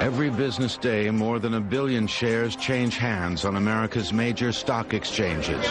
[0.00, 5.62] Every business day, more than a billion shares change hands on America's major stock exchanges.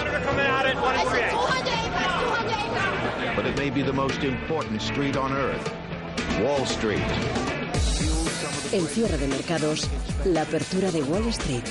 [3.36, 5.74] But it may be the most important street on earth,
[6.42, 7.02] Wall Street.
[8.71, 9.89] El cierre de mercados,
[10.25, 11.66] la apertura de Wall Street.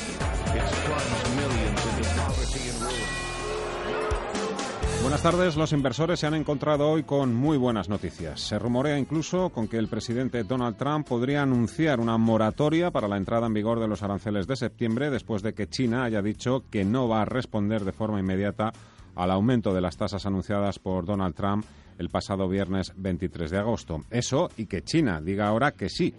[5.08, 5.56] Buenas tardes.
[5.56, 8.42] Los inversores se han encontrado hoy con muy buenas noticias.
[8.42, 13.16] Se rumorea incluso con que el presidente Donald Trump podría anunciar una moratoria para la
[13.16, 16.84] entrada en vigor de los aranceles de septiembre después de que China haya dicho que
[16.84, 18.70] no va a responder de forma inmediata
[19.14, 21.64] al aumento de las tasas anunciadas por Donald Trump
[21.96, 24.02] el pasado viernes 23 de agosto.
[24.10, 26.12] Eso y que China diga ahora que sí,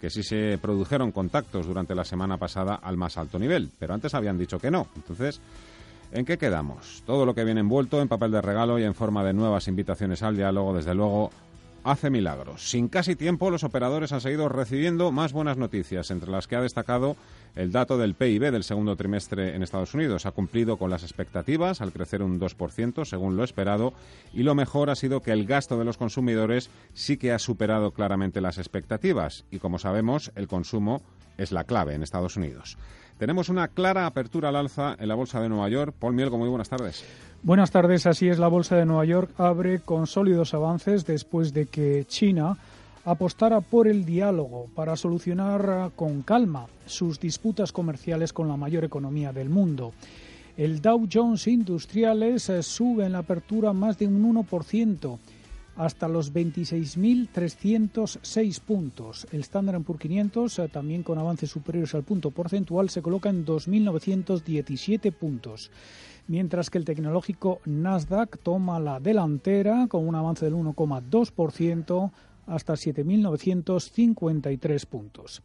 [0.00, 4.14] que sí se produjeron contactos durante la semana pasada al más alto nivel, pero antes
[4.14, 4.86] habían dicho que no.
[4.94, 5.40] Entonces,
[6.12, 7.02] ¿En qué quedamos?
[7.04, 10.22] Todo lo que viene envuelto en papel de regalo y en forma de nuevas invitaciones
[10.22, 11.30] al diálogo, desde luego,
[11.86, 12.68] hace milagros.
[12.68, 16.60] Sin casi tiempo, los operadores han seguido recibiendo más buenas noticias, entre las que ha
[16.60, 17.16] destacado
[17.54, 20.26] el dato del PIB del segundo trimestre en Estados Unidos.
[20.26, 23.92] Ha cumplido con las expectativas al crecer un 2%, según lo esperado,
[24.32, 27.92] y lo mejor ha sido que el gasto de los consumidores sí que ha superado
[27.92, 29.44] claramente las expectativas.
[29.50, 31.02] Y como sabemos, el consumo
[31.38, 32.78] es la clave en Estados Unidos.
[33.18, 35.94] Tenemos una clara apertura al alza en la Bolsa de Nueva York.
[35.98, 37.02] Paul Mielgo, muy buenas tardes.
[37.42, 38.38] Buenas tardes, así es.
[38.38, 42.58] La Bolsa de Nueva York abre con sólidos avances después de que China
[43.06, 49.32] apostara por el diálogo para solucionar con calma sus disputas comerciales con la mayor economía
[49.32, 49.92] del mundo.
[50.58, 55.18] El Dow Jones Industriales eh, sube en la apertura más de un 1%
[55.76, 59.26] hasta los 26.306 puntos.
[59.30, 63.44] El Standard Poor's 500, eh, también con avances superiores al punto porcentual, se coloca en
[63.44, 65.70] 2.917 puntos.
[66.28, 72.10] Mientras que el tecnológico Nasdaq toma la delantera con un avance del 1,2%
[72.46, 75.42] hasta 7.953 puntos.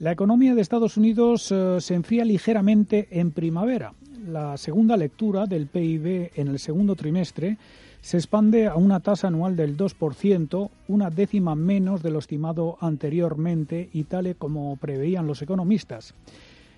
[0.00, 3.92] La economía de Estados Unidos eh, se enfría ligeramente en primavera.
[4.28, 7.58] La segunda lectura del PIB en el segundo trimestre
[8.00, 13.90] se expande a una tasa anual del 2%, una décima menos de lo estimado anteriormente
[13.92, 16.14] y tal como preveían los economistas.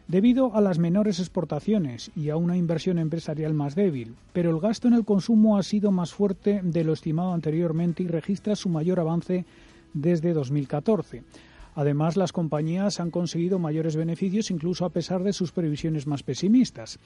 [0.08, 4.88] Debido a las menores exportaciones y a una inversión empresarial más débil, pero el gasto
[4.88, 8.98] en el consumo ha sido más fuerte de lo estimado anteriormente y registra su mayor
[8.98, 9.44] avance
[9.94, 11.22] desde 2014.
[11.74, 16.98] Además, las compañías han conseguido mayores beneficios incluso a pesar de sus previsiones más pesimistas.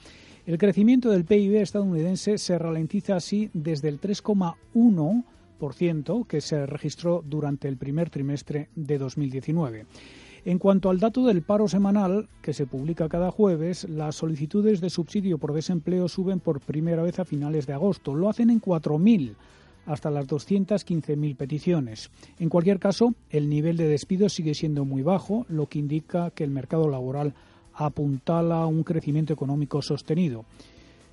[0.45, 7.67] El crecimiento del PIB estadounidense se ralentiza así desde el 3,1% que se registró durante
[7.67, 9.85] el primer trimestre de 2019.
[10.45, 14.91] En cuanto al dato del paro semanal, que se publica cada jueves, las solicitudes de
[14.91, 18.13] subsidio por desempleo suben por primera vez a finales de agosto.
[18.13, 19.33] Lo hacen en 4.000
[19.85, 22.11] hasta las 215.000 peticiones.
[22.39, 26.43] En cualquier caso, el nivel de despidos sigue siendo muy bajo, lo que indica que
[26.43, 27.33] el mercado laboral
[27.73, 30.45] apuntala un crecimiento económico sostenido.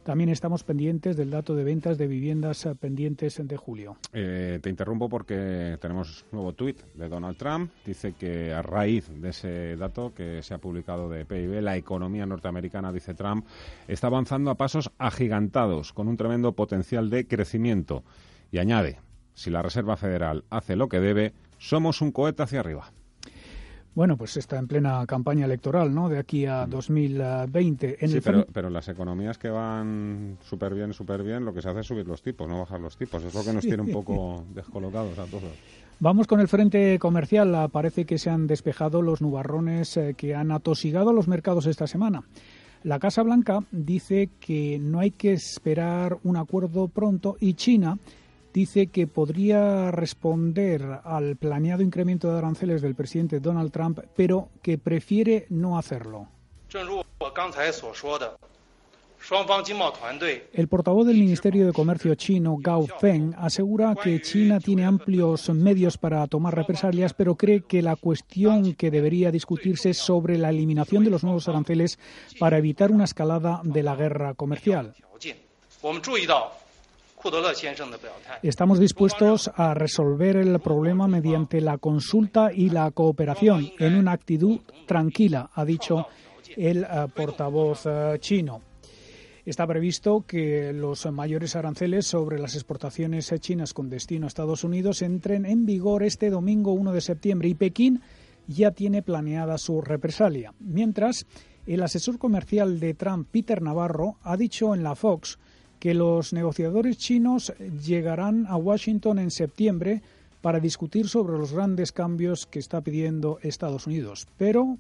[0.05, 3.97] También estamos pendientes del dato de ventas de viviendas pendientes de julio.
[4.13, 7.71] Eh, te interrumpo porque tenemos nuevo tuit de Donald Trump.
[7.87, 12.27] Dice que a raíz de ese dato que se ha publicado de PIB, la economía
[12.27, 13.47] norteamericana, dice Trump,
[13.87, 18.03] está avanzando a pasos agigantados, con un tremendo potencial de crecimiento.
[18.53, 18.99] Y añade,
[19.33, 22.93] si la Reserva Federal hace lo que debe, somos un cohete hacia arriba.
[23.95, 26.09] Bueno, pues está en plena campaña electoral, ¿no?
[26.09, 28.05] De aquí a 2020.
[28.05, 31.71] En sí, pero, pero las economías que van súper bien, súper bien, lo que se
[31.71, 33.23] hace es subir los tipos, no bajar los tipos.
[33.25, 35.53] Es lo que nos tiene un poco descolocados a todos.
[36.01, 37.71] Vamos con el frente comercial.
[37.71, 42.23] Parece que se han despejado los nubarrones eh, que han atosigado los mercados esta semana.
[42.83, 47.99] La Casa Blanca dice que no hay que esperar un acuerdo pronto y China
[48.53, 54.79] dice que podría responder al planeado incremento de aranceles del presidente Donald Trump, pero que
[54.79, 56.29] prefiere no hacerlo.
[60.53, 65.97] El portavoz del Ministerio de Comercio chino, Gao Feng, asegura que China tiene amplios medios
[65.97, 71.05] para tomar represalias, pero cree que la cuestión que debería discutirse es sobre la eliminación
[71.05, 71.99] de los nuevos aranceles
[72.41, 74.95] para evitar una escalada de la guerra comercial.
[78.43, 84.61] Estamos dispuestos a resolver el problema mediante la consulta y la cooperación en una actitud
[84.87, 86.07] tranquila, ha dicho
[86.57, 88.61] el eh, portavoz eh, chino.
[89.45, 95.03] Está previsto que los mayores aranceles sobre las exportaciones chinas con destino a Estados Unidos
[95.03, 98.03] entren en vigor este domingo 1 de septiembre y Pekín
[98.47, 100.55] ya tiene planeada su represalia.
[100.61, 101.27] Mientras,
[101.67, 105.39] el asesor comercial de Trump, Peter Navarro, ha dicho en la Fox
[105.83, 107.53] que los negociadores chinos
[107.85, 110.01] llegarán a Washington en septiembre
[110.41, 114.29] para discutir sobre los grandes cambios que está pidiendo Estados Unidos.
[114.39, 114.79] Pero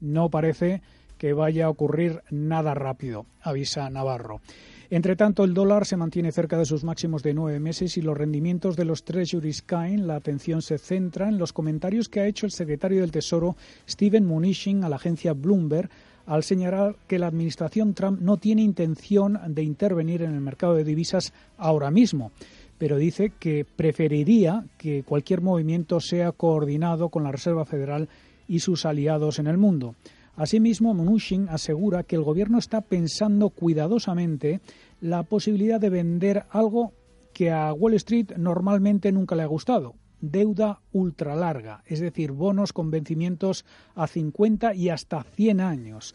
[0.00, 0.80] No parece
[1.18, 4.40] que vaya a ocurrir nada rápido, avisa Navarro.
[4.88, 8.16] Entre tanto, el dólar se mantiene cerca de sus máximos de nueve meses y los
[8.16, 10.06] rendimientos de los treasuries caen.
[10.06, 13.56] La atención se centra en los comentarios que ha hecho el secretario del Tesoro,
[13.86, 15.90] Steven Mnuchin, a la agencia Bloomberg,
[16.28, 20.84] al señalar que la administración Trump no tiene intención de intervenir en el mercado de
[20.84, 22.32] divisas ahora mismo,
[22.76, 28.10] pero dice que preferiría que cualquier movimiento sea coordinado con la Reserva Federal
[28.46, 29.94] y sus aliados en el mundo.
[30.36, 34.60] Asimismo, Mnuchin asegura que el gobierno está pensando cuidadosamente
[35.00, 36.92] la posibilidad de vender algo
[37.32, 42.90] que a Wall Street normalmente nunca le ha gustado, deuda ultralarga, es decir, bonos con
[42.90, 46.14] vencimientos a 50 y hasta 100 años.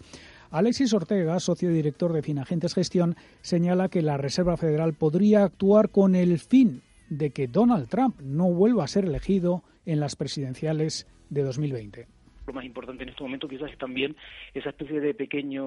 [0.51, 6.15] Alexis Ortega, socio director de Finagentes Gestión, señala que la Reserva Federal podría actuar con
[6.15, 11.43] el fin de que Donald Trump no vuelva a ser elegido en las presidenciales de
[11.43, 12.07] 2020
[12.45, 14.15] lo más importante en este momento quizás es también
[14.53, 15.61] esa especie de pequeña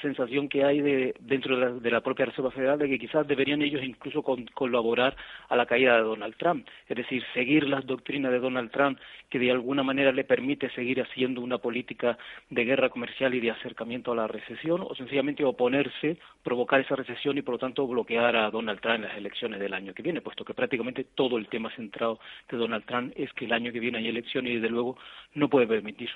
[0.00, 3.82] sensación que hay de, dentro de la, propia Reserva Federal de que quizás deberían ellos
[3.82, 5.16] incluso colaborar
[5.48, 8.98] a la caída de Donald Trump, es decir, seguir las doctrinas de Donald Trump
[9.28, 12.16] que de alguna manera le permite seguir haciendo una política
[12.50, 17.36] de guerra comercial y de acercamiento a la recesión o sencillamente oponerse, provocar esa recesión
[17.38, 20.20] y por lo tanto bloquear a Donald Trump en las elecciones del año que viene,
[20.20, 22.20] puesto que prácticamente todo el tema centrado
[22.50, 24.96] de Donald Trump es que el año que viene hay elecciones y desde luego
[25.34, 25.66] no puede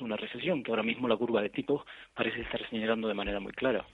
[0.01, 1.83] una recesión, que ahora mismo la curva de tipos
[2.15, 3.85] parece estar señalando de manera muy clara.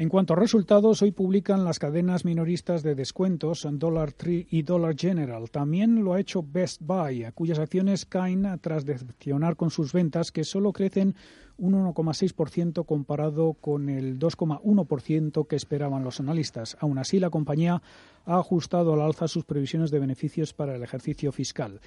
[0.00, 4.94] En cuanto a resultados, hoy publican las cadenas minoristas de descuentos Dollar Tree y Dollar
[4.96, 5.50] General.
[5.50, 10.44] También lo ha hecho Best Buy, cuyas acciones caen tras decepcionar con sus ventas, que
[10.44, 11.16] solo crecen
[11.56, 16.76] un 1,6% comparado con el 2,1% que esperaban los analistas.
[16.78, 17.82] Aún así, la compañía
[18.24, 21.80] ha ajustado al alza sus previsiones de beneficios para el ejercicio fiscal.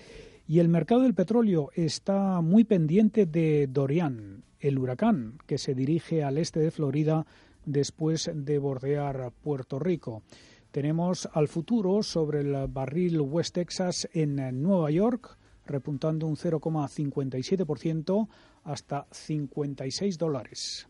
[0.47, 6.23] Y el mercado del petróleo está muy pendiente de Dorian, el huracán que se dirige
[6.23, 7.25] al este de Florida
[7.65, 10.23] después de bordear Puerto Rico.
[10.71, 18.27] Tenemos al futuro sobre el barril West Texas en Nueva York, repuntando un 0,57%
[18.63, 20.87] hasta 56 dólares.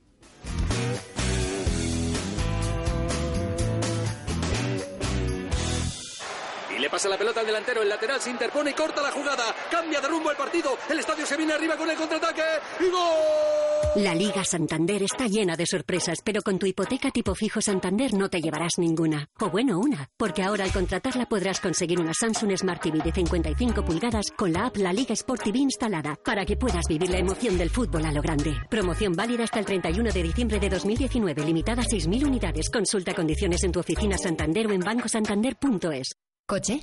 [6.92, 9.46] Pasa la pelota al delantero, el lateral se interpone y corta la jugada.
[9.72, 10.78] Cambia de rumbo el partido.
[10.90, 12.44] El estadio se viene arriba con el contraataque.
[12.82, 13.72] ¡Y gol!
[13.96, 18.30] La Liga Santander está llena de sorpresas, pero con tu hipoteca tipo fijo Santander no
[18.30, 19.28] te llevarás ninguna.
[19.40, 20.10] O bueno, una.
[20.18, 24.68] Porque ahora al contratarla podrás conseguir una Samsung Smart TV de 55 pulgadas con la
[24.68, 28.12] app La Liga Sport TV instalada para que puedas vivir la emoción del fútbol a
[28.12, 28.54] lo grande.
[28.70, 32.70] Promoción válida hasta el 31 de diciembre de 2019, limitada a 6.000 unidades.
[32.70, 36.16] Consulta condiciones en tu oficina Santander o en bancosantander.es.
[36.52, 36.82] ¿Coche?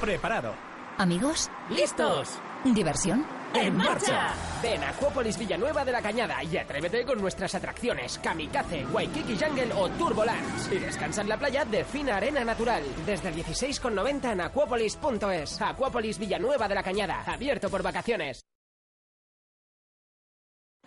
[0.00, 0.52] Preparado.
[0.98, 1.48] ¿Amigos?
[1.68, 2.40] ¡Listos!
[2.64, 3.24] ¿Diversión?
[3.54, 4.34] ¡En marcha!
[4.60, 9.72] Ven a Acuópolis Villanueva de la Cañada y atrévete con nuestras atracciones Kamikaze, Waikiki Jungle
[9.74, 10.72] o Turbolands.
[10.72, 12.82] Y descansa en la playa de fina arena natural.
[13.06, 15.62] Desde el 16,90 en acuópolis.es.
[15.62, 17.22] Acuópolis Villanueva de la Cañada.
[17.24, 18.42] Abierto por vacaciones.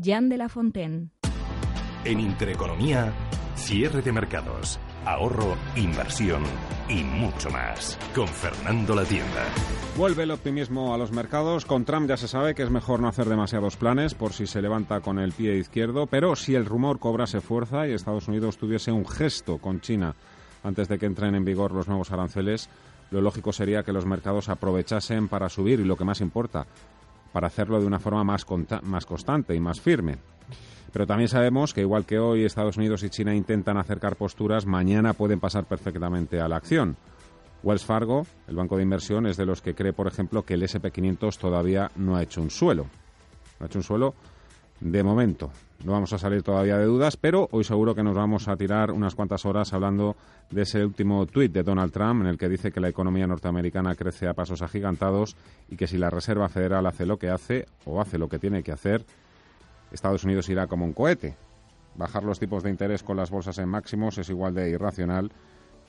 [0.00, 1.10] Jan de la Fontaine.
[2.04, 3.12] En Intereconomía,
[3.54, 6.42] cierre de mercados, ahorro, inversión
[6.88, 7.98] y mucho más.
[8.14, 9.44] Con Fernando La Tienda.
[9.96, 11.66] Vuelve el optimismo a los mercados.
[11.66, 14.62] Con Trump ya se sabe que es mejor no hacer demasiados planes por si se
[14.62, 18.90] levanta con el pie izquierdo, pero si el rumor cobrase fuerza y Estados Unidos tuviese
[18.92, 20.14] un gesto con China
[20.64, 22.68] antes de que entren en vigor los nuevos aranceles,
[23.10, 26.66] lo lógico sería que los mercados aprovechasen para subir y lo que más importa,
[27.32, 28.46] para hacerlo de una forma más,
[28.82, 30.18] más constante y más firme.
[30.92, 35.14] Pero también sabemos que igual que hoy Estados Unidos y China intentan acercar posturas, mañana
[35.14, 36.96] pueden pasar perfectamente a la acción.
[37.62, 40.62] Wells Fargo, el banco de inversión, es de los que cree, por ejemplo, que el
[40.62, 42.86] SP500 todavía no ha hecho un suelo.
[43.58, 44.14] No ha hecho un suelo
[44.82, 45.50] de momento.
[45.84, 48.90] No vamos a salir todavía de dudas, pero hoy seguro que nos vamos a tirar
[48.90, 50.16] unas cuantas horas hablando
[50.50, 53.94] de ese último tuit de Donald Trump en el que dice que la economía norteamericana
[53.94, 55.36] crece a pasos agigantados
[55.68, 58.62] y que si la Reserva Federal hace lo que hace o hace lo que tiene
[58.62, 59.04] que hacer,
[59.90, 61.36] Estados Unidos irá como un cohete.
[61.94, 65.30] Bajar los tipos de interés con las bolsas en máximos es igual de irracional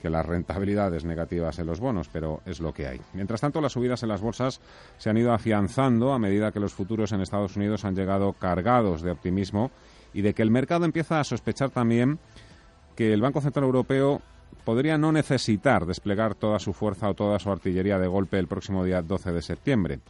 [0.04, 3.00] que las rentabilidades negativas en los bonos, pero es lo que hay.
[3.14, 4.60] Mientras tanto, las subidas en las bolsas
[4.98, 9.00] se han ido afianzando a medida que los futuros en Estados Unidos han llegado cargados
[9.00, 9.70] de optimismo
[10.12, 12.18] y de que el mercado empieza a sospechar también
[12.94, 14.20] que el Banco Central Europeo
[14.66, 18.84] podría no necesitar desplegar toda su fuerza o toda su artillería de golpe el próximo
[18.84, 20.00] día 12 de septiembre.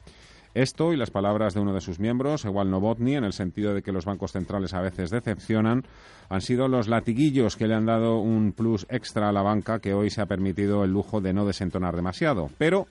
[0.54, 3.82] Esto y las palabras de uno de sus miembros, igual Novotny, en el sentido de
[3.82, 5.82] que los bancos centrales a veces decepcionan,
[6.28, 9.94] han sido los latiguillos que le han dado un plus extra a la banca que
[9.94, 12.50] hoy se ha permitido el lujo de no desentonar demasiado.
[12.56, 12.86] Pero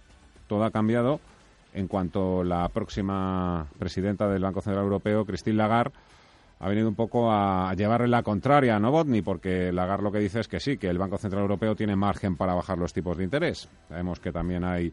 [0.48, 1.22] todo ha cambiado
[1.74, 5.96] en cuanto la próxima presidenta del Banco Central Europeo, Christine Lagarde,
[6.60, 10.42] ha venido un poco a llevarle la contraria a Novotny, porque Lagarde lo que dice
[10.42, 13.24] es que sí, que el Banco Central Europeo tiene margen para bajar los tipos de
[13.24, 13.70] interés.
[13.88, 14.92] Sabemos que también hay,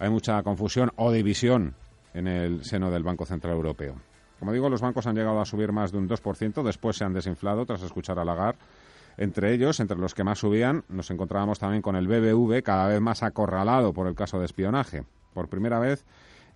[0.00, 1.76] hay mucha confusión o división
[2.14, 3.96] en el seno del Banco Central Europeo.
[4.38, 7.12] Como digo, los bancos han llegado a subir más de un 2%, después se han
[7.12, 8.56] desinflado tras escuchar a.
[9.18, 13.00] Entre ellos, entre los que más subían, nos encontrábamos también con el BBV, cada vez
[13.00, 15.04] más acorralado por el caso de espionaje.
[15.34, 16.06] Por primera vez,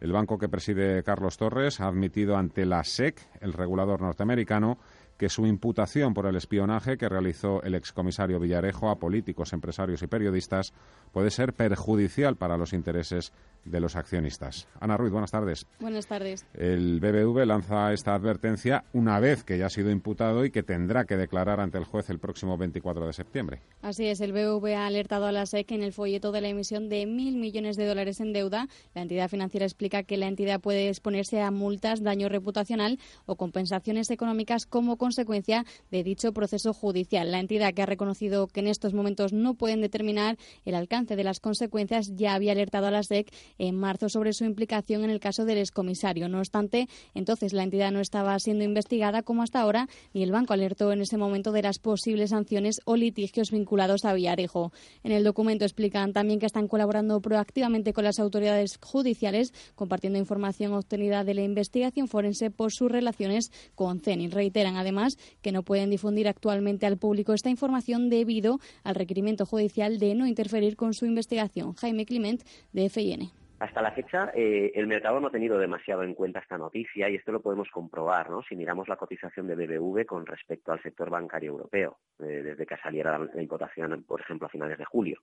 [0.00, 4.78] el banco que preside Carlos Torres ha admitido ante la SEC, el regulador norteamericano,
[5.16, 10.06] que su imputación por el espionaje que realizó el excomisario Villarejo a políticos, empresarios y
[10.06, 10.73] periodistas
[11.12, 13.33] puede ser perjudicial para los intereses
[13.64, 14.68] de los accionistas.
[14.80, 15.66] Ana Ruiz, buenas tardes.
[15.80, 16.44] Buenas tardes.
[16.54, 21.04] El BBV lanza esta advertencia una vez que ya ha sido imputado y que tendrá
[21.04, 23.62] que declarar ante el juez el próximo 24 de septiembre.
[23.80, 26.88] Así es, el BBV ha alertado a la SEC en el folleto de la emisión
[26.88, 28.68] de mil millones de dólares en deuda.
[28.94, 34.11] La entidad financiera explica que la entidad puede exponerse a multas, daño reputacional o compensaciones
[34.11, 37.30] económicas como consecuencia de dicho proceso judicial.
[37.30, 41.25] La entidad que ha reconocido que en estos momentos no pueden determinar el alcance de
[41.25, 45.20] las consecuencias ya había alertado a la SEC en marzo sobre su implicación en el
[45.20, 46.30] caso del excomisario.
[46.30, 50.54] No obstante, entonces la entidad no estaba siendo investigada como hasta ahora y el banco
[50.54, 54.73] alertó en ese momento de las posibles sanciones o litigios vinculados a Villarejo.
[55.02, 60.73] En el documento explican también que están colaborando proactivamente con las autoridades judiciales, compartiendo información
[60.73, 64.28] obtenida de la investigación forense por sus relaciones con CENI.
[64.28, 64.94] Reiteran además
[65.43, 70.27] que no pueden difundir actualmente al público esta información debido al requerimiento judicial de no
[70.27, 71.75] interferir con su investigación.
[71.75, 73.44] Jaime Clement, de FIN.
[73.61, 77.14] Hasta la fecha, eh, el mercado no ha tenido demasiado en cuenta esta noticia y
[77.14, 78.42] esto lo podemos comprobar ¿no?
[78.42, 82.76] si miramos la cotización de BBV con respecto al sector bancario europeo, eh, desde que
[82.76, 85.20] saliera la imputación, por ejemplo, a finales de julio.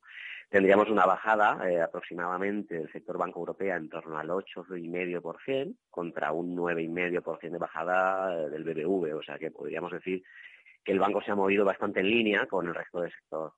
[0.49, 6.55] Tendríamos una bajada eh, aproximadamente del sector banco europeo en torno al 8,5% contra un
[6.55, 10.23] 9,5% de bajada del BBV, o sea que podríamos decir
[10.83, 13.53] que el banco se ha movido bastante en línea con el resto del sector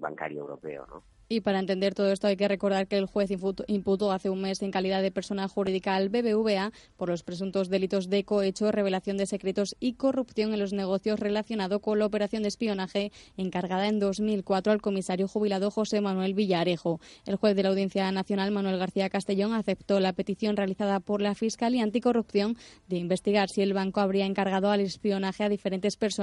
[0.00, 0.86] bancario europeo.
[0.88, 1.02] ¿no?
[1.32, 3.30] Y para entender todo esto hay que recordar que el juez
[3.66, 8.10] imputó hace un mes en calidad de persona jurídica al BBVA por los presuntos delitos
[8.10, 12.50] de cohecho, revelación de secretos y corrupción en los negocios relacionados con la operación de
[12.50, 17.00] espionaje encargada en 2004 al comisario jubilado José Manuel Villarejo.
[17.24, 21.34] El juez de la Audiencia Nacional, Manuel García Castellón, aceptó la petición realizada por la
[21.34, 22.58] Fiscalía Anticorrupción
[22.88, 26.21] de investigar si el banco habría encargado al espionaje a diferentes personas,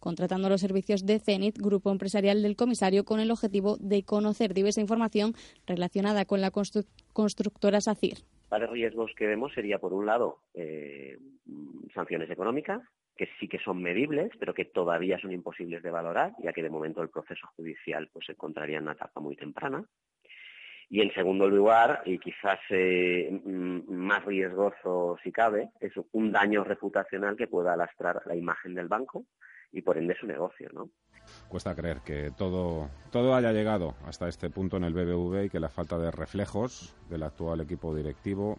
[0.00, 4.80] contratando los servicios de CENIT, grupo empresarial del comisario, con el objetivo de conocer diversa
[4.80, 5.34] información
[5.66, 8.18] relacionada con la constructora SACIR.
[8.48, 11.18] Para riesgos que vemos sería, por un lado, eh,
[11.94, 12.80] sanciones económicas,
[13.16, 16.70] que sí que son medibles, pero que todavía son imposibles de valorar, ya que de
[16.70, 19.84] momento el proceso judicial pues, se encontraría en una etapa muy temprana.
[20.90, 27.36] Y en segundo lugar, y quizás eh, más riesgoso si cabe, es un daño reputacional
[27.36, 29.24] que pueda lastrar la imagen del banco
[29.70, 30.88] y por ende su negocio, ¿no?
[31.48, 35.60] Cuesta creer que todo, todo haya llegado hasta este punto en el BBV y que
[35.60, 38.58] la falta de reflejos del actual equipo directivo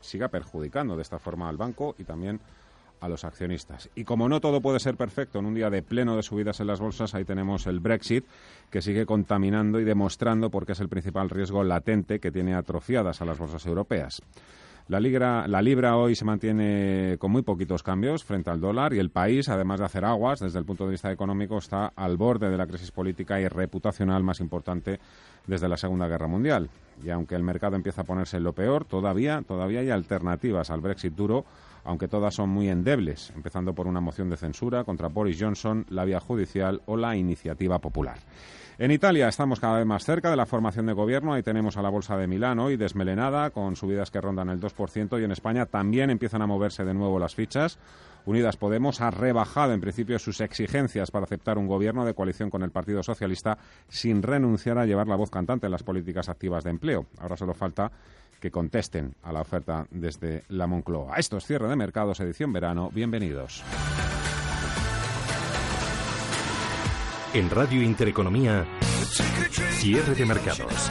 [0.00, 2.40] siga perjudicando de esta forma al banco y también
[3.00, 3.90] a los accionistas.
[3.94, 6.66] Y como no todo puede ser perfecto en un día de pleno de subidas en
[6.66, 8.24] las bolsas, ahí tenemos el Brexit,
[8.70, 13.20] que sigue contaminando y demostrando por qué es el principal riesgo latente que tiene atrofiadas
[13.20, 14.22] a las bolsas europeas.
[14.90, 18.98] La libra, la libra hoy se mantiene con muy poquitos cambios frente al dólar y
[18.98, 22.50] el país, además de hacer aguas desde el punto de vista económico, está al borde
[22.50, 24.98] de la crisis política y reputacional más importante
[25.46, 26.70] desde la Segunda Guerra Mundial.
[27.04, 30.80] Y aunque el mercado empieza a ponerse en lo peor, todavía, todavía hay alternativas al
[30.80, 31.44] Brexit duro,
[31.84, 36.04] aunque todas son muy endebles, empezando por una moción de censura contra Boris Johnson, la
[36.04, 38.18] vía judicial o la iniciativa popular.
[38.80, 41.34] En Italia estamos cada vez más cerca de la formación de gobierno.
[41.34, 45.20] Ahí tenemos a la Bolsa de Milán hoy desmelenada, con subidas que rondan el 2%.
[45.20, 47.78] Y en España también empiezan a moverse de nuevo las fichas.
[48.24, 52.62] Unidas Podemos ha rebajado en principio sus exigencias para aceptar un gobierno de coalición con
[52.62, 53.58] el Partido Socialista
[53.88, 57.04] sin renunciar a llevar la voz cantante en las políticas activas de empleo.
[57.18, 57.92] Ahora solo falta
[58.40, 61.16] que contesten a la oferta desde la Moncloa.
[61.16, 62.90] Esto es Cierre de Mercados, edición verano.
[62.92, 63.62] Bienvenidos.
[67.32, 68.66] En Radio Intereconomía,
[69.78, 70.90] cierre de mercados.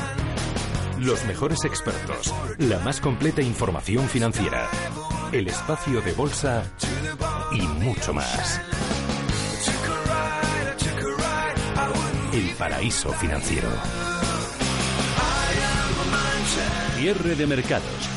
[0.98, 4.70] Los mejores expertos, la más completa información financiera,
[5.34, 6.64] el espacio de bolsa
[7.52, 8.62] y mucho más.
[12.32, 13.70] El paraíso financiero.
[17.00, 18.10] Cierre de mercados.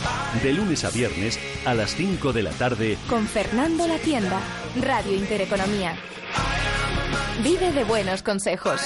[0.42, 2.98] De lunes a viernes a las 5 de la tarde.
[3.08, 4.40] Con Fernando La Tienda,
[4.80, 5.94] Radio Intereconomía.
[7.44, 8.80] Vive de buenos consejos.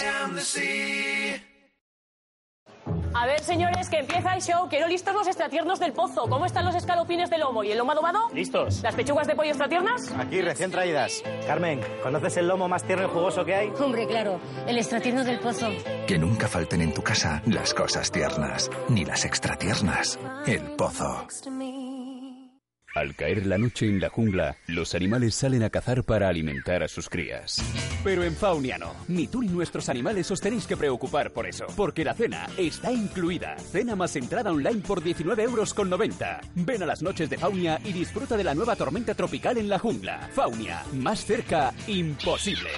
[3.26, 4.68] A ver, señores, que empieza el show.
[4.68, 6.28] Quiero listos los extratiernos del pozo.
[6.28, 8.20] ¿Cómo están los escalopines de lomo y el lomo adobado?
[8.32, 8.84] Listos.
[8.84, 10.12] ¿Las pechugas de pollo extratiernas?
[10.16, 11.24] Aquí, recién traídas.
[11.44, 13.72] Carmen, ¿conoces el lomo más tierno y jugoso que hay?
[13.80, 14.38] Hombre, claro.
[14.68, 15.70] El extratierno del pozo.
[16.06, 20.20] Que nunca falten en tu casa las cosas tiernas, ni las extratiernas.
[20.46, 21.26] El pozo.
[22.96, 26.88] Al caer la noche en la jungla, los animales salen a cazar para alimentar a
[26.88, 27.62] sus crías.
[28.02, 32.06] Pero en Fauniano, ni tú ni nuestros animales os tenéis que preocupar por eso, porque
[32.06, 33.58] la cena está incluida.
[33.58, 36.40] Cena más entrada online por 19 euros con 90.
[36.54, 39.78] Ven a las noches de Faunia y disfruta de la nueva tormenta tropical en la
[39.78, 40.30] jungla.
[40.32, 42.70] Faunia, más cerca, imposible.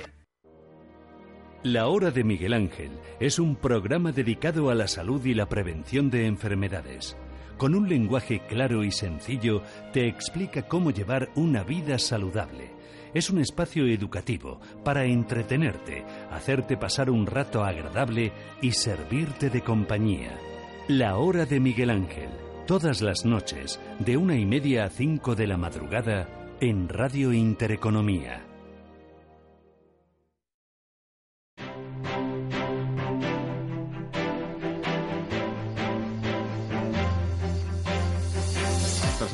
[1.63, 6.11] La Hora de Miguel Ángel es un programa dedicado a la salud y la prevención
[6.11, 7.17] de enfermedades
[7.59, 9.63] con un lenguaje claro y sencillo,
[9.93, 12.71] te explica cómo llevar una vida saludable.
[13.13, 20.39] Es un espacio educativo para entretenerte, hacerte pasar un rato agradable y servirte de compañía.
[20.89, 22.31] La hora de Miguel Ángel,
[22.67, 26.29] todas las noches, de una y media a cinco de la madrugada,
[26.61, 28.48] en Radio Intereconomía.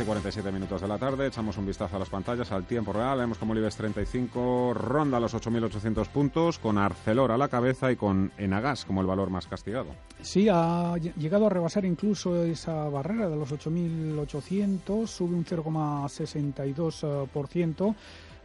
[0.04, 3.18] Y 47 minutos de la tarde, echamos un vistazo a las pantallas, al tiempo real,
[3.18, 7.96] vemos como el IBEX 35 ronda los 8.800 puntos, con Arcelor a la cabeza y
[7.96, 9.86] con Enagas como el valor más castigado.
[10.20, 17.94] Sí, ha llegado a rebasar incluso esa barrera de los 8.800, sube un 0,62%.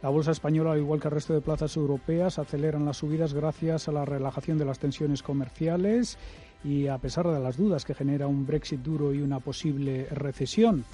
[0.02, 3.88] La bolsa española, al igual que el resto de plazas europeas, aceleran las subidas gracias
[3.88, 6.16] a la relajación de las tensiones comerciales
[6.64, 10.84] y a pesar de las dudas que genera un Brexit duro y una posible recesión.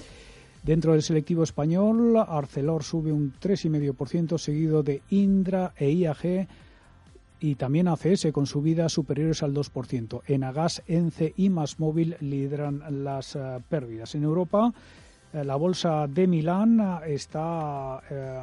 [0.67, 6.45] Dentro del selectivo español, Arcelor sube un 3,5%, seguido de Indra e IAG
[7.39, 10.23] y también ACS con subidas superiores al 2%.
[10.27, 14.13] En Agas, ENCE y Móvil lideran las eh, pérdidas.
[14.15, 14.73] En Europa,
[15.33, 18.39] la bolsa de Milán eh, está eh,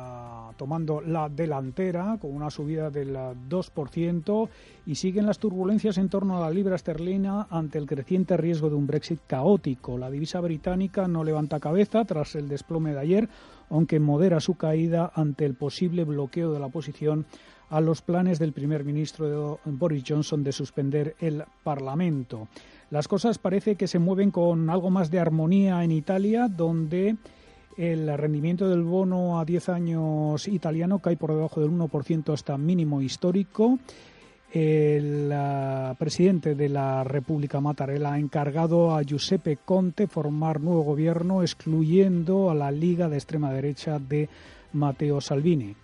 [0.57, 4.49] tomando la delantera con una subida del 2%
[4.87, 8.77] y siguen las turbulencias en torno a la libra esterlina ante el creciente riesgo de
[8.77, 9.97] un Brexit caótico.
[9.97, 13.29] La divisa británica no levanta cabeza tras el desplome de ayer,
[13.70, 17.25] aunque modera su caída ante el posible bloqueo de la posición
[17.70, 22.47] a los planes del primer ministro Boris Johnson de suspender el Parlamento.
[22.94, 27.16] Las cosas parece que se mueven con algo más de armonía en Italia, donde
[27.76, 33.02] el rendimiento del bono a 10 años italiano cae por debajo del 1% hasta mínimo
[33.02, 33.80] histórico.
[34.52, 35.35] El
[35.98, 42.54] presidente de la República Mattarella ha encargado a Giuseppe Conte formar nuevo gobierno, excluyendo a
[42.54, 44.28] la Liga de extrema derecha de
[44.72, 45.74] Matteo Salvini.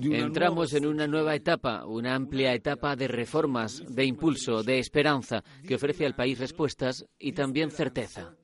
[0.00, 5.76] Entramos en una nueva etapa, una amplia etapa de reformas, de impulso, de esperanza, que
[5.76, 8.34] ofrece al país respuestas y también certeza.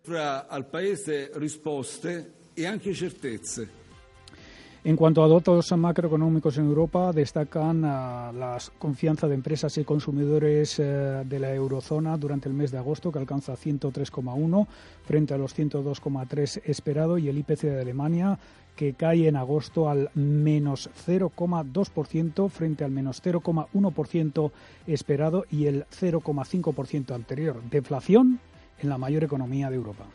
[4.82, 10.78] En cuanto a datos macroeconómicos en Europa, destacan uh, la confianza de empresas y consumidores
[10.78, 14.66] uh, de la eurozona durante el mes de agosto, que alcanza 103,1
[15.04, 18.38] frente a los 102,3 esperado, y el IPC de Alemania,
[18.74, 24.50] que cae en agosto al menos 0,2% frente al menos 0,1%
[24.86, 27.60] esperado y el 0,5% anterior.
[27.70, 28.40] Deflación
[28.78, 30.06] en la mayor economía de Europa.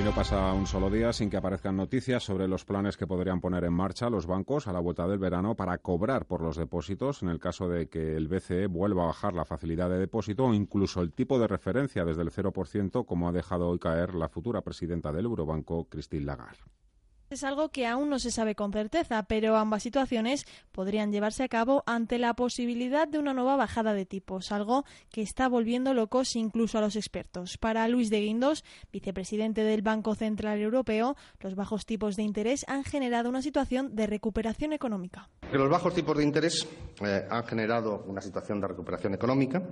[0.00, 3.42] Y no pasa un solo día sin que aparezcan noticias sobre los planes que podrían
[3.42, 7.22] poner en marcha los bancos a la vuelta del verano para cobrar por los depósitos
[7.22, 10.54] en el caso de que el BCE vuelva a bajar la facilidad de depósito o
[10.54, 14.62] incluso el tipo de referencia desde el 0%, como ha dejado hoy caer la futura
[14.62, 16.62] presidenta del Eurobanco, Christine Lagarde.
[17.30, 21.48] Es algo que aún no se sabe con certeza, pero ambas situaciones podrían llevarse a
[21.48, 26.34] cabo ante la posibilidad de una nueva bajada de tipos, algo que está volviendo locos
[26.34, 27.56] incluso a los expertos.
[27.56, 32.82] Para Luis de Guindos, vicepresidente del Banco Central Europeo, los bajos tipos de interés han
[32.82, 35.28] generado una situación de recuperación económica.
[35.52, 36.66] Los bajos tipos de interés
[37.00, 39.62] eh, han generado una situación de recuperación económica.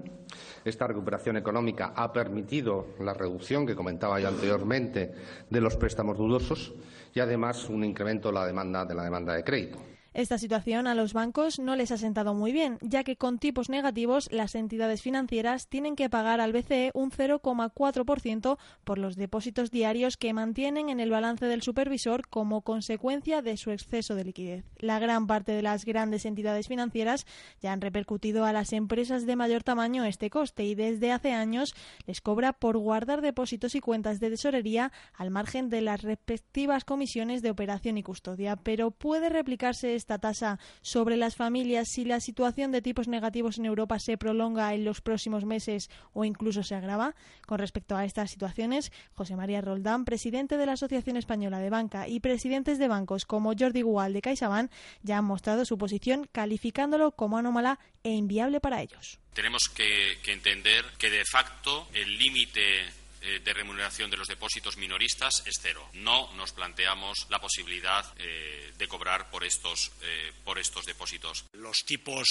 [0.64, 5.12] Esta recuperación económica ha permitido la reducción que comentaba ya anteriormente
[5.50, 6.72] de los préstamos dudosos
[7.14, 9.78] y además un incremento de la demanda de la demanda de crédito.
[10.14, 13.68] Esta situación a los bancos no les ha sentado muy bien, ya que con tipos
[13.68, 20.16] negativos las entidades financieras tienen que pagar al BCE un 0,4% por los depósitos diarios
[20.16, 24.64] que mantienen en el balance del supervisor como consecuencia de su exceso de liquidez.
[24.78, 27.26] La gran parte de las grandes entidades financieras
[27.60, 31.74] ya han repercutido a las empresas de mayor tamaño este coste y desde hace años
[32.06, 37.42] les cobra por guardar depósitos y cuentas de tesorería al margen de las respectivas comisiones
[37.42, 38.56] de operación y custodia.
[38.56, 43.66] Pero puede replicarse esta tasa sobre las familias si la situación de tipos negativos en
[43.66, 47.14] Europa se prolonga en los próximos meses o incluso se agrava?
[47.46, 52.08] Con respecto a estas situaciones, José María Roldán, presidente de la Asociación Española de Banca
[52.08, 54.70] y presidentes de bancos como Jordi Gual de CaixaBank
[55.02, 59.18] ya han mostrado su posición calificándolo como anómala e inviable para ellos.
[59.34, 65.42] Tenemos que, que entender que de facto el límite de remuneración de los depósitos minoristas
[65.46, 65.88] es cero.
[65.94, 71.44] No nos planteamos la posibilidad eh, de cobrar por estos, eh, por estos depósitos.
[71.52, 72.28] Los tipos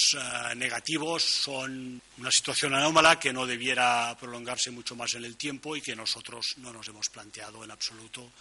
[0.55, 5.81] negativos son una situación anómala que no debiera prolongarse mucho más en el tiempo y
[5.81, 8.31] que nosotros no nos hemos planteado en absoluto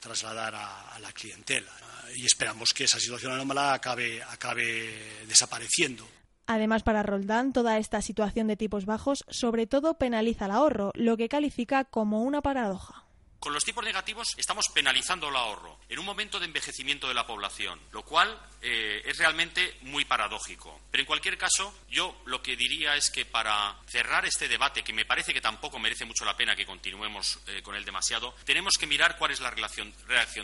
[0.00, 1.72] trasladar a, la clientela.
[2.14, 6.08] Y esperamos que esa situación anómala acabe, acabe desapareciendo.
[6.46, 11.16] Además, para Roldán, toda esta situación de tipos bajos sobre todo penaliza el ahorro, lo
[11.16, 13.05] que califica como una paradoja.
[13.46, 17.28] Con los tipos negativos estamos penalizando el ahorro en un momento de envejecimiento de la
[17.28, 20.80] población, lo cual eh, es realmente muy paradójico.
[20.90, 24.92] Pero en cualquier caso, yo lo que diría es que para cerrar este debate, que
[24.92, 28.74] me parece que tampoco merece mucho la pena que continuemos eh, con él demasiado, tenemos
[28.80, 29.92] que mirar cuál es la reacción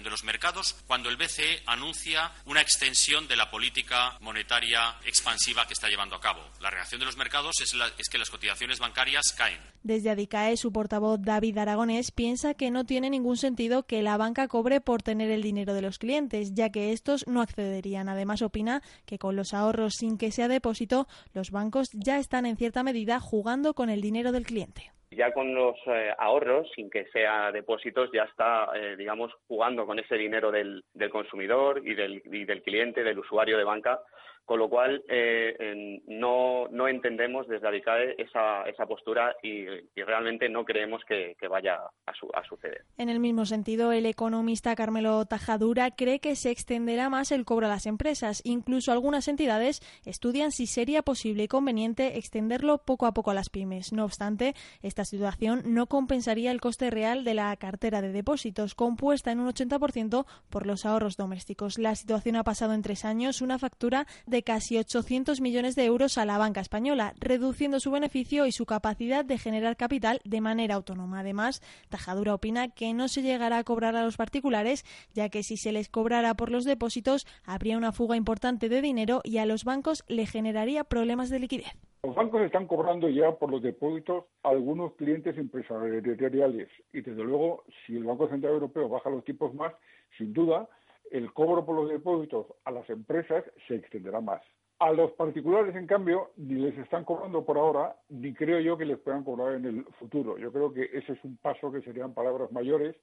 [0.05, 5.75] de los mercados cuando el BCE anuncia una extensión de la política monetaria expansiva que
[5.75, 6.49] está llevando a cabo.
[6.61, 9.61] La reacción de los mercados es, es que las cotizaciones bancarias caen.
[9.83, 14.49] Desde Adicae, su portavoz David Aragonés piensa que no tiene ningún sentido que la banca
[14.49, 18.09] cobre por tener el dinero de los clientes, ya que estos no accederían.
[18.09, 22.57] Además, opina que con los ahorros sin que sea depósito, los bancos ya están en
[22.57, 27.07] cierta medida jugando con el dinero del cliente ya con los eh, ahorros, sin que
[27.07, 32.23] sea depósitos, ya está, eh, digamos, jugando con ese dinero del, del consumidor y del,
[32.25, 34.01] y del, cliente, del usuario de banca,
[34.45, 40.65] con lo cual, eh, no, no, entendemos desde ADICAE esa, esa postura y, realmente no
[40.65, 42.85] creemos que, vaya a, suceder.
[42.99, 47.67] En el mismo sentido, el economista Carmelo Tajadura cree que se extenderá más el cobro
[47.67, 48.43] a las empresas.
[48.45, 53.49] Incluso algunas entidades estudian si sería posible y conveniente extenderlo poco a poco a las
[53.49, 53.93] pymes.
[53.93, 59.33] No obstante, esta situación no compensaría el coste real de la cartera de depósitos, compuesta
[59.33, 61.79] en un 80% por los ahorros domésticos.
[61.79, 66.19] La situación ha pasado en tres años una factura de casi 800 millones de euros
[66.19, 70.75] a la banca española, reduciendo su beneficio y su capacidad de generar capital de manera
[70.75, 71.21] autónoma.
[71.21, 74.85] Además, Tajadura opina que no se llegará a cobrar a los particulares,
[75.15, 79.21] ya que si se les cobrara por los depósitos, habría una fuga importante de dinero
[79.25, 81.92] y a los bancos le generaría problemas de liquidez.
[82.05, 87.63] Los bancos están cobrando ya por los depósitos a algunos clientes empresariales y desde luego
[87.87, 89.73] si el Banco Central Europeo baja los tipos más,
[90.19, 90.69] sin duda
[91.13, 94.43] el cobro por los depósitos a las empresas se extenderá más.
[94.81, 98.85] A los particulares, en cambio, ni les están cobrando por ahora, ni creo yo que
[98.85, 100.39] les puedan cobrar en el futuro.
[100.39, 102.97] Yo creo que ese es un paso que serían palabras mayores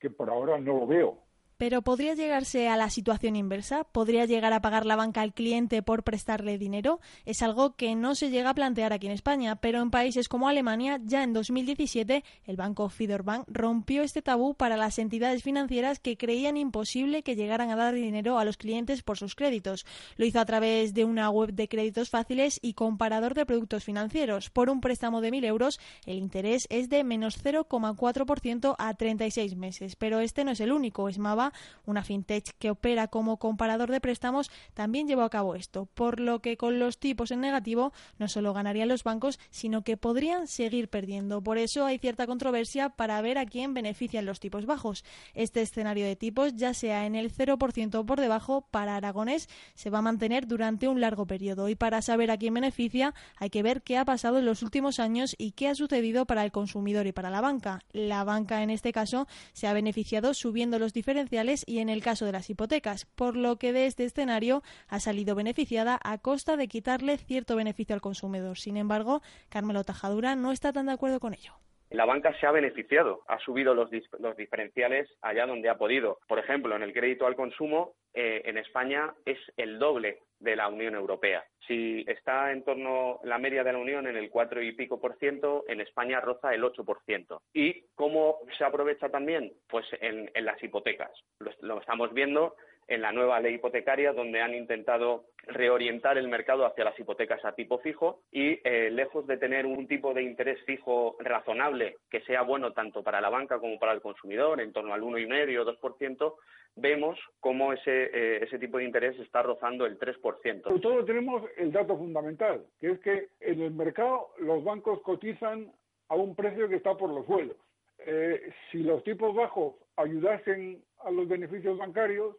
[0.00, 1.25] que por ahora no lo veo.
[1.58, 3.84] Pero ¿podría llegarse a la situación inversa?
[3.84, 7.00] ¿Podría llegar a pagar la banca al cliente por prestarle dinero?
[7.24, 10.48] Es algo que no se llega a plantear aquí en España, pero en países como
[10.48, 16.18] Alemania, ya en 2017, el banco Fiderbank rompió este tabú para las entidades financieras que
[16.18, 19.86] creían imposible que llegaran a dar dinero a los clientes por sus créditos.
[20.16, 24.50] Lo hizo a través de una web de créditos fáciles y comparador de productos financieros.
[24.50, 29.96] Por un préstamo de 1.000 euros, el interés es de menos 0,4% a 36 meses.
[29.96, 31.08] Pero este no es el único.
[31.08, 31.45] Esmaba
[31.84, 36.40] Una fintech que opera como comparador de préstamos, también llevó a cabo esto, por lo
[36.40, 40.88] que con los tipos en negativo no solo ganarían los bancos, sino que podrían seguir
[40.88, 41.42] perdiendo.
[41.42, 45.04] Por eso hay cierta controversia para ver a quién benefician los tipos bajos.
[45.34, 49.90] Este escenario de tipos, ya sea en el 0% o por debajo, para Aragonés se
[49.90, 51.68] va a mantener durante un largo periodo.
[51.68, 54.98] Y para saber a quién beneficia, hay que ver qué ha pasado en los últimos
[54.98, 57.80] años y qué ha sucedido para el consumidor y para la banca.
[57.92, 61.35] La banca, en este caso, se ha beneficiado subiendo los diferenciales
[61.66, 65.34] y en el caso de las hipotecas, por lo que de este escenario ha salido
[65.34, 68.56] beneficiada a costa de quitarle cierto beneficio al consumidor.
[68.56, 69.20] Sin embargo,
[69.50, 71.52] Carmelo Tajadura no está tan de acuerdo con ello
[71.90, 76.18] la banca se ha beneficiado, ha subido los, los, diferenciales allá donde ha podido.
[76.26, 80.68] Por ejemplo, en el crédito al consumo, eh, en España es el doble de la
[80.68, 81.44] Unión Europea.
[81.66, 85.18] Si está en torno la media de la Unión en el 4 y pico por
[85.18, 87.42] ciento, en España roza el 8 por ciento.
[87.52, 89.52] ¿Y cómo se aprovecha también?
[89.68, 91.12] Pues en, las hipotecas.
[91.60, 92.56] lo estamos viendo
[92.88, 97.52] en la nueva ley hipotecaria, donde han intentado reorientar el mercado hacia las hipotecas a
[97.52, 102.42] tipo fijo y, eh, lejos de tener un tipo de interés fijo razonable que sea
[102.42, 106.34] bueno tanto para la banca como para el consumidor, en torno al 1,5 o 2%,
[106.76, 110.62] vemos cómo ese, eh, ese tipo de interés está rozando el 3%.
[110.68, 115.72] Sobre todo tenemos el dato fundamental, que es que en el mercado los bancos cotizan
[116.08, 117.56] a un precio que está por los suelos.
[117.98, 122.36] Eh, si los tipos bajos ayudasen a los beneficios bancarios,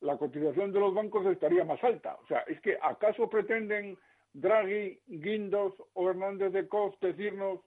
[0.00, 2.16] la cotización de los bancos estaría más alta.
[2.22, 3.98] O sea, es que ¿acaso pretenden
[4.32, 7.60] Draghi, Guindos o Hernández de Cos decirnos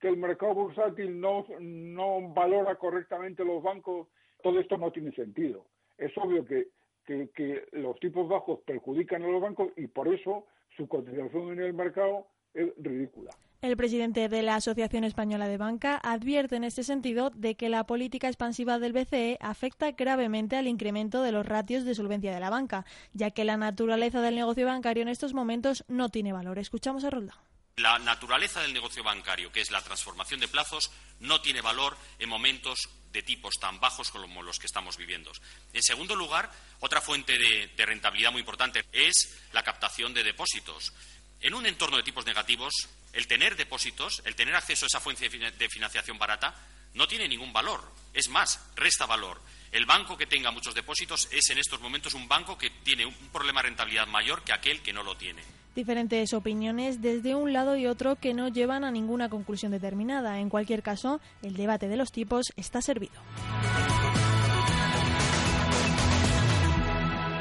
[0.00, 4.08] que el mercado bursátil no, no valora correctamente los bancos?
[4.42, 5.66] Todo esto no tiene sentido.
[5.98, 6.68] Es obvio que,
[7.04, 11.60] que, que los tipos bajos perjudican a los bancos y por eso su cotización en
[11.60, 13.30] el mercado es ridícula.
[13.64, 17.84] El presidente de la Asociación Española de Banca advierte en este sentido de que la
[17.84, 22.50] política expansiva del BCE afecta gravemente al incremento de los ratios de solvencia de la
[22.50, 26.58] banca, ya que la naturaleza del negocio bancario en estos momentos no tiene valor.
[26.58, 27.38] Escuchamos a Roldán.
[27.76, 32.28] La naturaleza del negocio bancario, que es la transformación de plazos, no tiene valor en
[32.28, 35.32] momentos de tipos tan bajos como los que estamos viviendo.
[35.72, 36.50] En segundo lugar,
[36.80, 40.92] otra fuente de, de rentabilidad muy importante es la captación de depósitos.
[41.40, 45.28] En un entorno de tipos negativos, el tener depósitos, el tener acceso a esa fuente
[45.28, 46.54] de financiación barata,
[46.94, 47.80] no tiene ningún valor.
[48.12, 49.40] Es más, resta valor.
[49.72, 53.14] El banco que tenga muchos depósitos es en estos momentos un banco que tiene un
[53.32, 55.42] problema de rentabilidad mayor que aquel que no lo tiene.
[55.74, 60.38] Diferentes opiniones desde un lado y otro que no llevan a ninguna conclusión determinada.
[60.38, 63.20] En cualquier caso, el debate de los tipos está servido.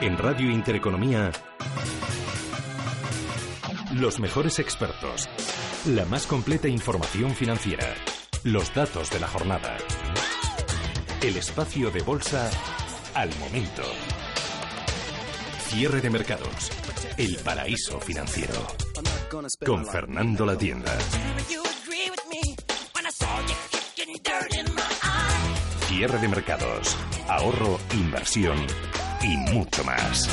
[0.02, 1.32] En Radio Intereconomía,
[3.94, 5.30] los mejores expertos
[5.86, 7.94] la más completa información financiera.
[8.44, 9.76] Los datos de la jornada.
[11.22, 12.50] El espacio de bolsa
[13.14, 13.84] al momento.
[15.68, 16.72] Cierre de mercados.
[17.18, 18.54] El paraíso financiero.
[19.66, 20.98] Con Fernando La Tienda.
[25.88, 26.98] Cierre de mercados.
[27.28, 28.58] Ahorro, inversión
[29.22, 30.30] y mucho más.